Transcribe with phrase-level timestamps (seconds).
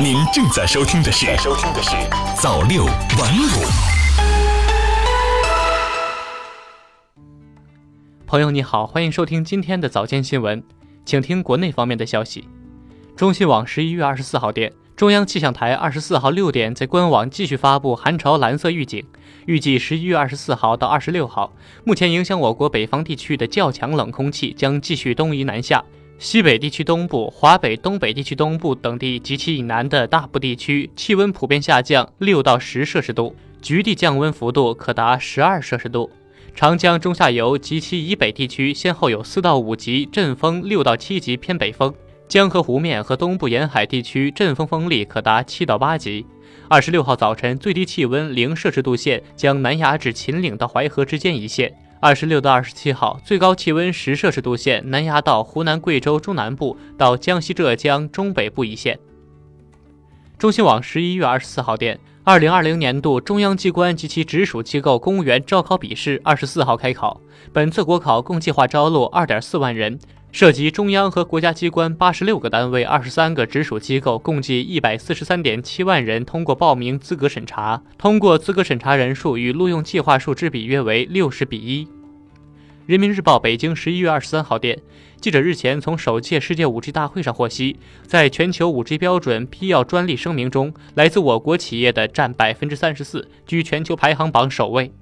[0.00, 1.90] 您正在收听的是《收听的是
[2.40, 3.46] 早六晚五》。
[8.26, 10.62] 朋友你好，欢迎收听今天的早间新闻，
[11.04, 12.48] 请听国内方面的消息。
[13.14, 19.04] 中新网十一月二十四号电，中央气象台二十四号六点在官网继续发布寒潮蓝色预警，
[19.46, 21.52] 预计十一月二十四号到二十六号，
[21.84, 25.84] 目前影响我国北方地区的较强冷空气将继续东移南下。
[26.22, 36.08] 西北地区东部、华北、东北地区东部等地及其以南的大部地区气温普遍下降六到十摄氏度，局地降温幅度可达十二摄氏度。
[36.54, 41.92] 长江中下游及其以北地区先后有四到五级阵风，六到七级偏北风。
[42.28, 46.24] 江河湖面和东部沿海地区阵风风力可达七到八级。
[46.68, 51.74] 二十六号早晨最低气温零摄氏度线将南压至秦岭到淮河之间一线。
[52.04, 58.98] 二十六到二十七号，最高气温十摄氏度线南压到湖南、贵州中南部到江西、浙江中北部一线。
[60.36, 67.20] 中新网十一月二十四号电，二零二零年度中央机关及其直属机构公务员招考笔试二十四号开考，
[67.52, 69.98] 本次国考共计划招录二点四万人，
[70.30, 81.88] 涉及中央和国家机关八十六个单位、二十三个直属机构，共计一百四十三点七万人通过报名资格审查，通过资格审查人数与录用计划数之比约为六十比一。
[82.92, 84.78] 人民日报北京十一月二十三号电，
[85.18, 94.92] 记者日前从首届世界五 G 大会上获悉，在全球五 G 标准批要专利声明中，来自我国企业的占百分之三十四，居全球排行榜首位。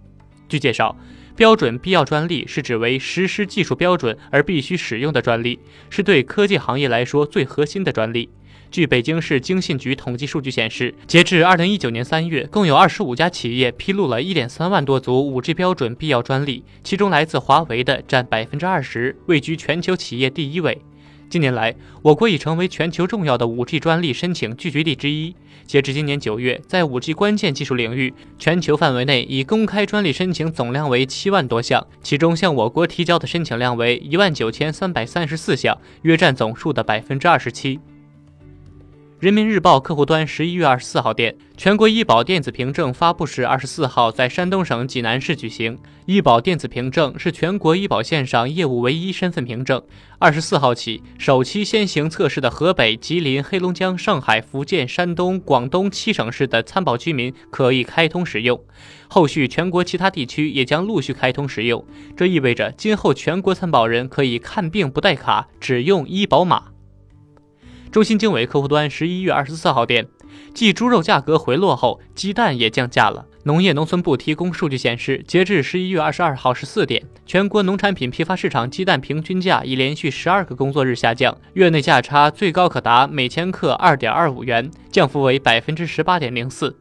[0.48, 0.96] 据介绍，
[1.34, 8.30] 标准必要专利是指为实施技术标准而必须使用的专利，是对科技行业来说最核心的专利。
[8.70, 20.80] 据北京市经信局统计数据显示，截至二零一九年三月，共有二十五家企业披露了一点三万多组五 G 标准必要专利，其中来自华为的占百分之二十，位居全球企业第一位。
[21.28, 25.34] 近年来，我国已成为全球重要的五 G 专利申请聚集地之一。
[25.66, 37.80] 截至今年九月，在五 G 关键技术领域，全球范围内已公开专利申请总量为七万多项，其中向我国提交的申请量为一万九千三百三十四项，约占总数的百分之二十七。
[39.20, 45.78] 人民日报客户端十一月二十四号电，全国医保电子凭证发布式二十四号在山东省济南市举行。
[46.06, 49.82] 医保电子凭证是全国医保线上业务唯一身份凭证。
[50.18, 58.58] 二十四号起，首期先行测试的河北、吉林、黑龙江、上海、福建、山东、广东七省市的参保居民可以开通使用，
[59.06, 61.84] 后续全国其他地区也将陆续开通使用。
[62.16, 66.68] 这意味着今后全国参保人可以看病不带卡，只用医保码。
[67.92, 70.06] 中新经纬客户端十一月二十四号电，
[70.54, 73.26] 继猪肉价格回落后，鸡蛋也降价了。
[73.42, 86.76] 农业农村部提供数据显示，截至十一月二十二号十四点，全国农产品批发市场鸡蛋平均价已连续十二个工作日下降，月内价差最高可达每千克二点二五元，降幅为百分之十八点零四。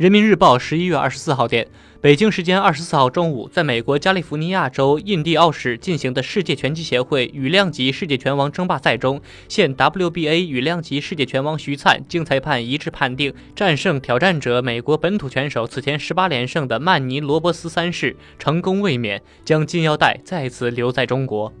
[0.00, 1.68] 人民日报十一月二十四号电。
[2.00, 21.52] 北京时间二十四号中午，在美国加利福尼亚州印第奥市进行的世界拳击协会羽量级世界拳王争霸赛中，现 WBA 羽量级世界拳王徐灿经裁判一致判定战胜挑战者美国本土拳手此前十八连胜的曼尼罗伯斯三世，成功卫冕，将金腰带再次留在中国。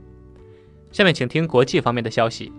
[0.90, 2.50] 下面请听国际方面的消息。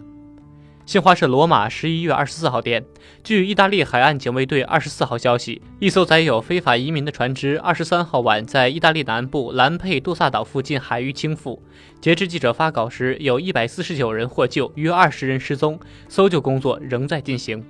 [0.85, 2.83] 新华社罗马十一月二十四号电，
[3.23, 11.59] 据意大利海岸警卫队二十四号消息，一艘载有非法移民的船只二十三号晚在意大利南部兰佩杜萨岛附近海域倾覆。
[12.01, 17.63] 截至记者发稿时，有一百四十九人获救，约二十人失踪，搜救工作仍在进行。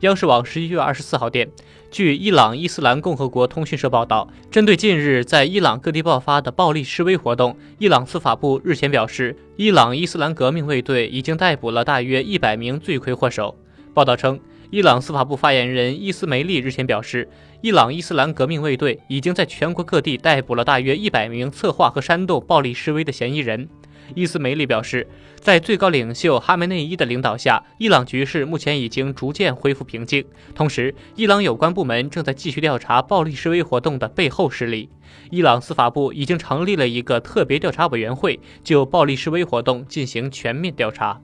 [0.00, 1.48] 央视网十一月二十四号电，
[1.90, 13.56] 据伊朗伊斯兰共和国通讯社报道，针对近日在伊朗各地爆发的暴力示威活动，伊朗司法部日前表示，伊朗伊斯兰革命卫队已经逮捕了大约一百名罪魁祸首。
[13.94, 14.38] 报道称，
[14.70, 17.26] 伊朗司法部发言人伊斯梅利日前表示，
[17.62, 23.66] 伊朗伊斯兰革命卫队已经在全国各地逮捕了大约一百名策划和煽动暴力示威的嫌疑人。
[24.14, 25.06] 伊斯梅利表示，
[25.40, 30.24] 在最高领袖哈梅内伊的领导下，伊朗局势目前已经逐渐恢复平静。
[30.54, 34.88] 同时，伊朗有关部门正在继续调查暴力示威活动的背后势力。
[35.30, 41.20] 伊朗司法部已经成立了一个特别调查委员会，就暴力示威活动进行全面调查。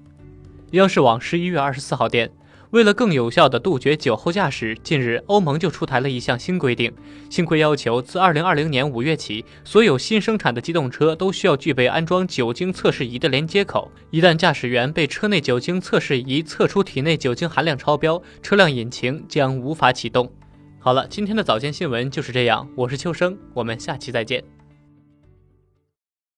[0.72, 2.30] 央视网十一月二十四号电。
[2.72, 6.90] 为了更有效地杜绝酒后驾驶，近日欧盟就出台了一项新规定。
[7.28, 13.92] 新规要求，自2020年5月起，所有新生产的机动车都需要具备安装酒精测试仪的连接口。
[14.10, 20.32] 一旦驾驶员被车内酒精测试仪测出体内酒精含量超标，车辆引擎将无法启动。
[20.78, 24.42] 好了，今天的早间新闻就是这样，我是秋生，我们下期再见。